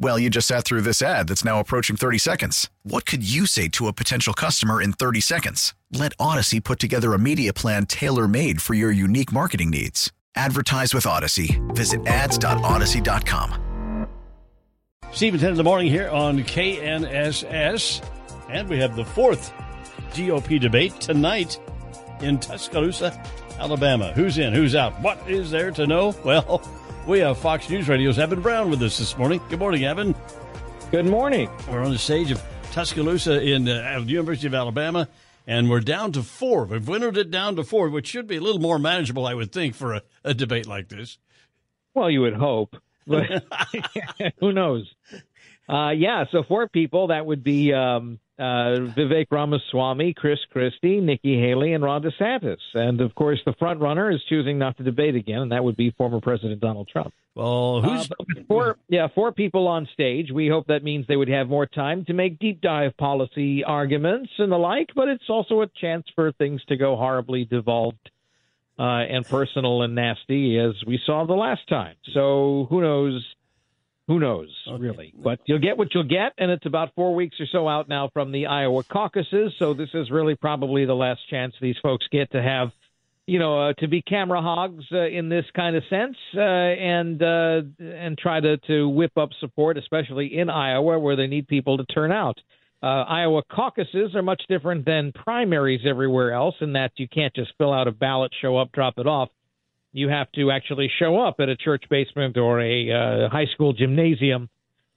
Well, 0.00 0.16
you 0.16 0.30
just 0.30 0.46
sat 0.46 0.64
through 0.64 0.82
this 0.82 1.02
ad 1.02 1.26
that's 1.26 1.44
now 1.44 1.58
approaching 1.58 1.96
30 1.96 2.18
seconds. 2.18 2.70
What 2.84 3.04
could 3.04 3.28
you 3.28 3.46
say 3.46 3.66
to 3.70 3.88
a 3.88 3.92
potential 3.92 4.32
customer 4.32 4.80
in 4.80 4.92
30 4.92 5.20
seconds? 5.20 5.74
Let 5.92 6.16
Audacy 6.18 6.62
put 6.62 6.78
together 6.78 7.14
a 7.14 7.18
media 7.18 7.52
plan 7.52 7.84
tailor 7.86 8.28
made 8.28 8.62
for 8.62 8.74
your 8.74 8.92
unique 8.92 9.32
marketing 9.32 9.70
needs. 9.70 10.12
Advertise 10.36 10.94
with 10.94 11.02
Audacy. 11.04 11.58
Visit 11.74 12.06
ads.audacy.com. 12.06 14.06
Stephen 15.10 15.40
10 15.40 15.50
in 15.50 15.56
the 15.56 15.64
morning 15.64 15.90
here 15.90 16.08
on 16.10 16.38
KNSS. 16.38 18.08
And 18.48 18.68
we 18.68 18.78
have 18.78 18.94
the 18.94 19.04
fourth 19.04 19.52
GOP 20.12 20.60
debate 20.60 21.00
tonight 21.00 21.58
in 22.20 22.38
Tuscaloosa, 22.38 23.20
Alabama. 23.58 24.12
Who's 24.12 24.38
in? 24.38 24.52
Who's 24.52 24.76
out? 24.76 25.00
What 25.00 25.28
is 25.28 25.50
there 25.50 25.72
to 25.72 25.88
know? 25.88 26.14
Well, 26.24 26.62
we 27.08 27.20
have 27.20 27.38
Fox 27.38 27.70
News 27.70 27.88
Radio's 27.88 28.18
Eben 28.18 28.42
Brown 28.42 28.68
with 28.68 28.82
us 28.82 28.98
this 28.98 29.16
morning. 29.16 29.40
Good 29.48 29.58
morning, 29.58 29.86
Eben. 29.86 30.14
Good 30.90 31.06
morning. 31.06 31.48
We're 31.70 31.82
on 31.82 31.90
the 31.90 31.98
stage 31.98 32.30
of 32.30 32.42
Tuscaloosa 32.70 33.40
in 33.42 33.66
uh, 33.66 34.00
the 34.00 34.10
University 34.10 34.46
of 34.46 34.52
Alabama, 34.52 35.08
and 35.46 35.70
we're 35.70 35.80
down 35.80 36.12
to 36.12 36.22
four. 36.22 36.66
We've 36.66 36.86
winnowed 36.86 37.16
it 37.16 37.30
down 37.30 37.56
to 37.56 37.64
four, 37.64 37.88
which 37.88 38.08
should 38.08 38.26
be 38.26 38.36
a 38.36 38.42
little 38.42 38.60
more 38.60 38.78
manageable, 38.78 39.26
I 39.26 39.32
would 39.32 39.52
think, 39.52 39.74
for 39.74 39.94
a, 39.94 40.02
a 40.22 40.34
debate 40.34 40.66
like 40.66 40.88
this. 40.88 41.16
Well, 41.94 42.10
you 42.10 42.20
would 42.20 42.34
hope, 42.34 42.76
but 43.06 43.24
who 44.40 44.52
knows? 44.52 44.92
Uh, 45.66 45.90
yeah, 45.96 46.26
so 46.30 46.42
four 46.42 46.68
people. 46.68 47.06
That 47.06 47.24
would 47.24 47.42
be 47.42 47.72
um, 47.72 48.20
uh, 48.38 48.92
Vivek 48.96 49.26
Ramaswamy, 49.30 50.14
Chris 50.14 50.38
Christie, 50.50 51.00
Nikki 51.00 51.40
Haley, 51.40 51.72
and 51.72 51.82
Ron 51.82 52.02
DeSantis. 52.02 52.58
And 52.74 53.00
of 53.00 53.14
course, 53.14 53.40
the 53.44 53.52
front 53.54 53.80
runner 53.80 54.10
is 54.10 54.20
choosing 54.28 54.58
not 54.58 54.76
to 54.76 54.84
debate 54.84 55.16
again, 55.16 55.40
and 55.40 55.52
that 55.52 55.64
would 55.64 55.76
be 55.76 55.90
former 55.90 56.20
President 56.20 56.60
Donald 56.60 56.88
Trump. 56.88 57.12
Well, 57.34 57.82
who's 57.82 58.10
uh, 58.10 58.40
four? 58.48 58.78
Yeah, 58.88 59.08
four 59.14 59.32
people 59.32 59.68
on 59.68 59.88
stage. 59.92 60.30
We 60.32 60.48
hope 60.48 60.66
that 60.68 60.82
means 60.82 61.06
they 61.06 61.16
would 61.16 61.28
have 61.28 61.48
more 61.48 61.66
time 61.66 62.04
to 62.06 62.12
make 62.12 62.38
deep 62.38 62.60
dive 62.60 62.96
policy 62.96 63.64
arguments 63.64 64.30
and 64.38 64.50
the 64.50 64.56
like. 64.56 64.90
But 64.94 65.08
it's 65.08 65.28
also 65.28 65.62
a 65.62 65.66
chance 65.66 66.06
for 66.14 66.32
things 66.32 66.64
to 66.68 66.76
go 66.76 66.96
horribly 66.96 67.44
devolved 67.44 68.10
uh, 68.78 68.82
and 68.82 69.26
personal 69.26 69.82
and 69.82 69.94
nasty, 69.94 70.58
as 70.58 70.74
we 70.86 71.00
saw 71.04 71.26
the 71.26 71.34
last 71.34 71.68
time. 71.68 71.96
So 72.12 72.66
who 72.70 72.80
knows? 72.80 73.24
Who 74.08 74.18
knows, 74.18 74.48
okay. 74.66 74.82
really? 74.82 75.12
But 75.22 75.40
you'll 75.44 75.58
get 75.58 75.76
what 75.76 75.88
you'll 75.94 76.02
get, 76.04 76.32
and 76.38 76.50
it's 76.50 76.64
about 76.64 76.94
four 76.94 77.14
weeks 77.14 77.36
or 77.40 77.46
so 77.52 77.68
out 77.68 77.90
now 77.90 78.08
from 78.14 78.32
the 78.32 78.46
Iowa 78.46 78.82
caucuses. 78.82 79.52
So 79.58 79.74
this 79.74 79.90
is 79.92 80.10
really 80.10 80.34
probably 80.34 80.86
the 80.86 80.94
last 80.94 81.20
chance 81.28 81.52
these 81.60 81.76
folks 81.82 82.06
get 82.10 82.32
to 82.32 82.42
have, 82.42 82.70
you 83.26 83.38
know, 83.38 83.68
uh, 83.68 83.72
to 83.74 83.86
be 83.86 84.00
camera 84.00 84.40
hogs 84.40 84.84
uh, 84.92 85.06
in 85.08 85.28
this 85.28 85.44
kind 85.54 85.76
of 85.76 85.82
sense, 85.90 86.16
uh, 86.34 86.40
and 86.40 87.22
uh, 87.22 87.60
and 87.78 88.16
try 88.16 88.40
to 88.40 88.56
to 88.56 88.88
whip 88.88 89.12
up 89.18 89.28
support, 89.40 89.76
especially 89.76 90.38
in 90.38 90.48
Iowa 90.48 90.98
where 90.98 91.14
they 91.14 91.26
need 91.26 91.46
people 91.46 91.76
to 91.76 91.84
turn 91.84 92.10
out. 92.10 92.40
Uh, 92.82 92.86
Iowa 92.86 93.42
caucuses 93.52 94.14
are 94.14 94.22
much 94.22 94.42
different 94.48 94.86
than 94.86 95.12
primaries 95.12 95.80
everywhere 95.84 96.32
else 96.32 96.54
in 96.62 96.72
that 96.72 96.92
you 96.96 97.08
can't 97.08 97.34
just 97.34 97.52
fill 97.58 97.74
out 97.74 97.88
a 97.88 97.92
ballot, 97.92 98.32
show 98.40 98.56
up, 98.56 98.72
drop 98.72 98.94
it 98.96 99.06
off 99.06 99.28
you 99.92 100.08
have 100.08 100.30
to 100.32 100.50
actually 100.50 100.90
show 100.98 101.20
up 101.20 101.36
at 101.40 101.48
a 101.48 101.56
church 101.56 101.84
basement 101.88 102.36
or 102.36 102.60
a 102.60 102.90
uh, 102.90 103.28
high 103.28 103.46
school 103.54 103.72
gymnasium 103.72 104.48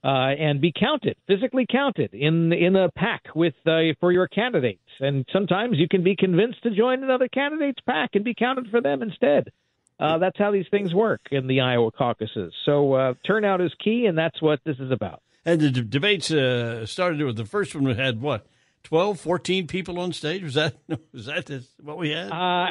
uh, 0.04 0.08
and 0.38 0.60
be 0.60 0.72
counted, 0.72 1.16
physically 1.26 1.66
counted 1.70 2.12
in 2.12 2.52
in 2.52 2.76
a 2.76 2.90
pack 2.90 3.22
with 3.34 3.54
uh, 3.66 3.80
for 4.00 4.12
your 4.12 4.28
candidates. 4.28 4.80
And 5.00 5.24
sometimes 5.32 5.78
you 5.78 5.88
can 5.88 6.02
be 6.02 6.16
convinced 6.16 6.62
to 6.64 6.70
join 6.70 7.02
another 7.02 7.28
candidate's 7.28 7.80
pack 7.86 8.10
and 8.14 8.24
be 8.24 8.34
counted 8.34 8.68
for 8.70 8.80
them 8.80 9.02
instead. 9.02 9.52
Uh, 10.00 10.18
that's 10.18 10.38
how 10.38 10.50
these 10.50 10.66
things 10.70 10.92
work 10.92 11.20
in 11.30 11.46
the 11.46 11.60
Iowa 11.60 11.92
caucuses. 11.92 12.52
So 12.64 12.94
uh, 12.94 13.14
turnout 13.24 13.60
is 13.60 13.72
key, 13.82 14.06
and 14.06 14.18
that's 14.18 14.42
what 14.42 14.58
this 14.64 14.76
is 14.80 14.90
about. 14.90 15.22
And 15.44 15.60
the 15.60 15.70
d- 15.70 15.82
debates 15.82 16.30
uh, 16.30 16.86
started 16.86 17.22
with 17.22 17.36
the 17.36 17.44
first 17.44 17.74
one. 17.74 17.84
We 17.84 17.94
had 17.94 18.20
what 18.20 18.46
12, 18.84 19.20
14 19.20 19.66
people 19.66 20.00
on 20.00 20.12
stage? 20.12 20.42
Was 20.42 20.54
that 20.54 20.74
was 21.12 21.26
that 21.26 21.64
what 21.80 21.98
we 21.98 22.10
had? 22.10 22.32
Uh, 22.32 22.66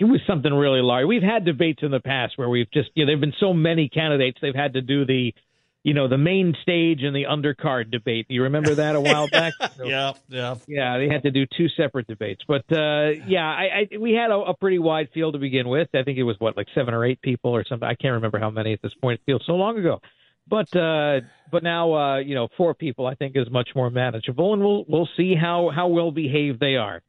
it 0.00 0.04
was 0.04 0.20
something 0.26 0.52
really 0.52 0.80
large. 0.80 1.06
We've 1.06 1.22
had 1.22 1.44
debates 1.44 1.82
in 1.82 1.90
the 1.90 2.00
past 2.00 2.32
where 2.36 2.48
we've 2.48 2.70
just 2.72 2.88
you 2.94 3.04
know 3.04 3.10
there've 3.10 3.20
been 3.20 3.34
so 3.38 3.52
many 3.52 3.90
candidates 3.90 4.38
they've 4.40 4.54
had 4.54 4.72
to 4.72 4.80
do 4.80 5.04
the 5.04 5.34
you 5.82 5.92
know 5.92 6.08
the 6.08 6.16
main 6.16 6.56
stage 6.62 7.02
and 7.02 7.14
the 7.14 7.24
undercard 7.24 7.90
debate. 7.90 8.24
You 8.30 8.44
remember 8.44 8.76
that 8.76 8.96
a 8.96 9.00
while 9.00 9.28
back? 9.28 9.52
So, 9.76 9.84
yeah, 9.84 10.12
yeah, 10.28 10.54
yeah. 10.66 10.96
They 10.96 11.08
had 11.08 11.22
to 11.24 11.30
do 11.30 11.44
two 11.54 11.68
separate 11.76 12.06
debates, 12.06 12.42
but 12.48 12.64
uh, 12.72 13.10
yeah, 13.26 13.44
I, 13.44 13.88
I 13.92 13.98
we 13.98 14.12
had 14.12 14.30
a, 14.30 14.36
a 14.36 14.56
pretty 14.56 14.78
wide 14.78 15.10
field 15.12 15.34
to 15.34 15.38
begin 15.38 15.68
with. 15.68 15.88
I 15.94 16.02
think 16.02 16.16
it 16.16 16.22
was 16.22 16.36
what 16.38 16.56
like 16.56 16.68
seven 16.74 16.94
or 16.94 17.04
eight 17.04 17.20
people 17.20 17.54
or 17.54 17.64
something. 17.68 17.86
I 17.86 17.94
can't 17.94 18.14
remember 18.14 18.38
how 18.38 18.50
many 18.50 18.72
at 18.72 18.80
this 18.80 18.94
point. 19.02 19.20
It 19.20 19.30
feels 19.30 19.42
so 19.46 19.52
long 19.52 19.78
ago. 19.78 20.00
But 20.48 20.74
uh, 20.74 21.20
but 21.52 21.62
now 21.62 21.92
uh, 21.92 22.18
you 22.18 22.34
know 22.34 22.48
four 22.56 22.74
people 22.74 23.06
I 23.06 23.14
think 23.14 23.36
is 23.36 23.50
much 23.50 23.68
more 23.76 23.90
manageable, 23.90 24.54
and 24.54 24.62
we'll 24.62 24.84
we'll 24.88 25.08
see 25.16 25.34
how 25.34 25.70
how 25.74 25.88
well 25.88 26.10
behaved 26.10 26.58
they 26.58 26.76
are. 26.76 27.02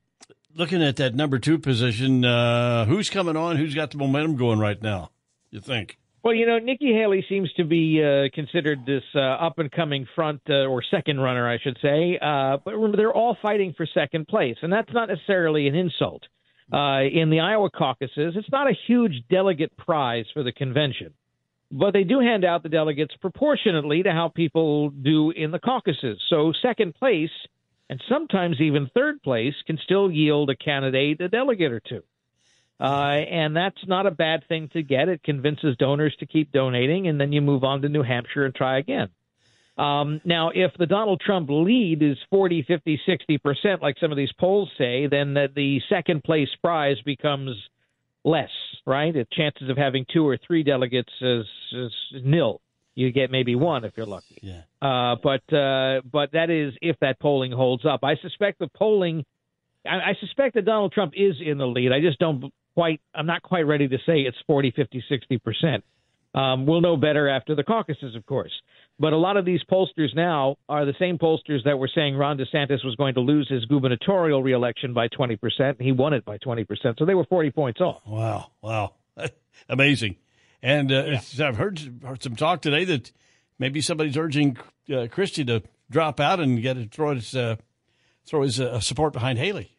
Looking 0.56 0.84
at 0.84 0.97
that 0.97 1.16
number 1.16 1.39
two 1.39 1.57
position, 1.57 2.25
uh, 2.25 2.85
who's 2.85 3.09
coming 3.09 3.38
on? 3.38 3.56
Who's 3.56 3.73
got 3.73 3.91
the 3.91 3.97
momentum 3.97 4.35
going 4.35 4.59
right 4.59 4.81
now? 4.81 5.12
You 5.50 5.62
think? 5.62 5.97
Well, 6.23 6.35
you 6.35 6.45
know, 6.45 6.59
Nikki 6.59 6.94
Haley 6.94 7.25
seems 7.28 7.51
to 7.53 7.63
be 7.63 8.03
uh, 8.03 8.29
considered 8.35 8.85
this 8.85 9.03
uh, 9.16 9.19
up 9.19 9.59
and 9.59 9.72
coming 9.72 10.06
front 10.13 10.41
uh, 10.50 10.66
or 10.66 10.84
second 10.91 11.19
runner, 11.19 11.50
I 11.50 11.57
should 11.57 11.78
say. 11.81 12.19
Uh, 12.22 12.57
but 12.63 12.75
remember, 12.75 12.97
they're 12.97 13.13
all 13.13 13.35
fighting 13.41 13.73
for 13.75 13.88
second 13.91 14.28
place, 14.28 14.57
and 14.61 14.72
that's 14.72 14.91
not 14.94 15.09
necessarily 15.09 15.67
an 15.67 15.75
insult. 15.75 16.23
Uh, 16.72 17.01
in 17.01 17.29
the 17.29 17.40
Iowa 17.40 17.69
caucuses, 17.69 18.35
it's 18.35 18.51
not 18.51 18.67
a 18.67 18.73
huge 18.88 19.23
delegate 19.29 19.75
prize 19.78 20.25
for 20.34 20.44
the 20.44 20.51
convention 20.51 21.13
but 21.72 21.94
they 21.94 22.03
do 22.03 22.19
hand 22.19 22.44
out 22.44 22.63
the 22.63 22.69
delegates 22.69 23.16
proportionately 23.22 24.03
to 24.03 24.11
how 24.11 24.28
people 24.28 24.90
do 24.90 25.31
in 25.31 25.51
the 25.51 25.59
caucuses. 25.59 26.22
So 26.29 26.51
second 26.61 26.95
place 26.95 27.29
and 27.91 28.02
sometimes 28.07 28.62
even 28.62 28.90
third 28.96 29.22
place 29.22 29.53
can 29.68 29.78
still 29.84 30.09
yield 30.09 30.50
a 30.50 30.56
candidate 30.56 31.19
a 31.19 31.28
delegate 31.28 31.74
or 31.74 31.81
two. 31.81 32.02
Uh, 32.79 33.19
and 33.29 33.56
that's 33.56 33.85
not 33.85 34.07
a 34.07 34.12
bad 34.12 34.47
thing 34.47 34.69
to 34.69 34.81
get. 34.81 35.09
It 35.09 35.22
convinces 35.24 35.75
donors 35.78 36.16
to 36.19 36.25
keep 36.25 36.53
donating, 36.53 37.07
and 37.07 37.19
then 37.19 37.34
you 37.34 37.41
move 37.41 37.66
on 37.66 37.81
to 37.81 37.90
New 37.90 38.02
Hampshire 38.02 38.46
and 38.46 38.56
try 38.56 38.79
again. 38.79 39.09
Um, 39.78 40.22
now, 40.24 40.52
if 40.56 40.72
the 40.79 40.85
Donald 40.85 41.19
Trump 41.19 41.50
lead 41.50 42.02
is 42.02 42.18
40, 42.29 42.63
50, 42.63 43.02
60 43.06 43.38
percent, 43.40 43.81
like 43.81 43.97
some 44.00 44.09
of 44.09 44.18
these 44.18 44.31
polls 44.31 44.72
say, 44.78 45.08
then 45.08 45.34
the, 45.34 45.50
the 45.53 45.81
second 45.90 46.23
place 46.23 46.50
prize 46.62 47.02
becomes 47.02 47.58
less, 48.23 48.52
right? 48.85 49.13
The 49.13 49.28
chances 49.34 49.69
of 49.69 49.75
having 49.75 50.06
two 50.12 50.25
or 50.25 50.38
three 50.38 50.63
delegates 50.63 51.12
is, 51.19 51.46
is 51.73 51.91
nil. 52.23 52.62
You 52.96 53.12
get 53.12 53.31
maybe 53.31 53.56
one 53.56 53.85
if 53.85 53.94
you're 53.96 54.06
lucky. 54.06 54.38
Yeah. 54.41 54.62
Uh, 54.81 55.16
but 55.22 55.53
uh, 55.55 56.02
but 56.11 56.34
that 56.34 56.49
is 56.49 56.73
if 56.82 56.97
that 56.99 57.20
polling 57.20 57.52
holds 57.52 57.85
up. 57.85 58.02
I 58.03 58.16
suspect 58.22 58.59
the 58.59 58.67
polling. 58.67 59.23
I, 59.85 60.11
I 60.11 60.14
suspect 60.20 60.55
that 60.55 60.66
Donald 60.66 60.91
Trump 60.91 61.14
is 61.16 61.35
in 61.43 61.58
the 61.58 61.67
lead. 61.67 61.91
I 61.91 62.02
just 62.02 62.20
don't 62.20 62.52
quite. 62.73 63.02
I'm 63.16 63.26
not 63.26 63.43
quite 63.43 63.61
ready 63.61 63.88
to 63.88 63.97
say 64.05 64.22
it's 64.22 64.38
40, 64.46 64.72
50, 64.76 65.03
60 65.08 65.38
percent. 65.38 65.84
Um, 66.34 66.66
we'll 66.66 66.82
know 66.82 66.96
better 66.96 67.28
after 67.28 67.55
the 67.55 67.64
caucuses, 67.64 68.16
of 68.16 68.26
course. 68.26 68.52
But 68.99 69.14
a 69.14 69.17
lot 69.17 69.35
of 69.35 69.46
these 69.46 69.61
pollsters 69.70 70.16
now 70.16 70.58
are 70.70 70.85
the 70.85 70.94
same 70.99 71.17
pollsters 71.17 71.64
that 71.66 71.78
were 71.78 71.90
saying 71.94 72.16
Ron 72.16 72.37
DeSantis 72.37 72.85
was 72.85 72.96
going 72.96 73.16
to 73.16 73.20
lose 73.20 73.49
his 73.49 73.66
gubernatorial 73.66 74.44
reelection 74.44 74.94
by 74.94 75.08
20%, 75.08 75.82
he 75.82 75.91
won 75.91 76.14
it 76.14 76.23
by 76.23 76.37
20%. 76.37 76.67
So 76.99 77.05
they 77.05 77.16
were 77.16 77.26
40 77.26 77.52
points 77.52 77.82
off. 77.82 78.02
Wow. 78.05 78.52
Wow. 78.61 78.94
Amazing. 79.70 80.17
And 80.63 80.91
uh, 80.91 81.19
yeah. 81.34 81.47
I've 81.47 81.58
heard, 81.58 82.02
heard 82.03 82.22
some 82.22 82.35
talk 82.35 82.61
today 82.61 82.85
that 82.85 83.11
maybe 83.58 83.81
somebody's 83.81 84.17
urging 84.17 84.58
uh, 84.93 85.08
Christie 85.09 85.46
to 85.46 85.63
drop 85.90 86.19
out 86.19 86.40
and 86.40 86.61
get 86.61 86.78
it, 86.78 86.91
throw 86.91 87.16
his, 87.16 87.35
uh, 87.35 87.55
throw 88.25 88.43
his 88.43 88.59
uh, 88.59 88.79
support 88.79 89.13
behind 89.13 89.40
Haley. 89.40 89.75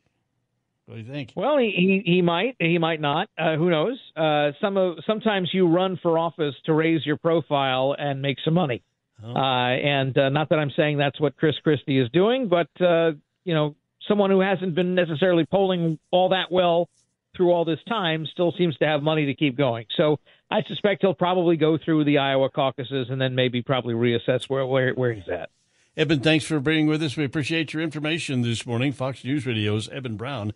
What 0.86 0.96
do 0.96 1.02
you 1.02 1.06
think? 1.06 1.32
Well, 1.36 1.58
he 1.58 2.02
he, 2.04 2.12
he 2.14 2.22
might, 2.22 2.56
he 2.58 2.76
might 2.78 3.00
not. 3.00 3.28
Uh, 3.38 3.56
who 3.56 3.70
knows? 3.70 3.98
Uh, 4.16 4.50
some 4.60 4.76
of 4.76 4.98
sometimes 5.06 5.50
you 5.52 5.68
run 5.68 5.98
for 6.02 6.18
office 6.18 6.54
to 6.66 6.72
raise 6.72 7.06
your 7.06 7.16
profile 7.16 7.94
and 7.96 8.20
make 8.20 8.38
some 8.44 8.54
money. 8.54 8.82
Uh, 9.24 9.38
and 9.38 10.18
uh, 10.18 10.28
not 10.30 10.48
that 10.48 10.58
I'm 10.58 10.72
saying 10.76 10.98
that's 10.98 11.20
what 11.20 11.36
Chris 11.36 11.54
Christie 11.62 12.00
is 12.00 12.10
doing, 12.10 12.48
but 12.48 12.68
uh, 12.80 13.12
you 13.44 13.54
know, 13.54 13.76
someone 14.08 14.30
who 14.30 14.40
hasn't 14.40 14.74
been 14.74 14.96
necessarily 14.96 15.44
polling 15.46 16.00
all 16.10 16.30
that 16.30 16.50
well 16.50 16.88
through 17.36 17.52
all 17.52 17.64
this 17.64 17.78
time 17.88 18.26
still 18.26 18.52
seems 18.56 18.76
to 18.78 18.86
have 18.86 19.02
money 19.02 19.26
to 19.26 19.34
keep 19.34 19.56
going. 19.56 19.86
So 19.96 20.18
I 20.50 20.62
suspect 20.62 21.02
he'll 21.02 21.14
probably 21.14 21.56
go 21.56 21.78
through 21.82 22.04
the 22.04 22.18
Iowa 22.18 22.50
caucuses 22.50 23.08
and 23.10 23.20
then 23.20 23.34
maybe 23.34 23.62
probably 23.62 23.94
reassess 23.94 24.48
where 24.48 24.66
where, 24.66 24.92
where 24.94 25.12
he's 25.12 25.28
at. 25.28 25.50
Eben, 25.96 26.20
thanks 26.20 26.44
for 26.44 26.58
being 26.58 26.86
with 26.86 27.02
us. 27.02 27.16
We 27.16 27.24
appreciate 27.24 27.74
your 27.74 27.82
information 27.82 28.42
this 28.42 28.64
morning. 28.64 28.92
Fox 28.92 29.24
News 29.24 29.46
Radio's 29.46 29.88
Eben 29.90 30.16
Brown. 30.16 30.54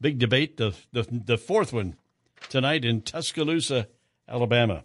Big 0.00 0.18
debate, 0.18 0.58
the, 0.58 0.74
the, 0.92 1.06
the 1.10 1.38
fourth 1.38 1.72
one 1.72 1.96
tonight 2.50 2.84
in 2.84 3.00
Tuscaloosa, 3.00 3.88
Alabama. 4.28 4.84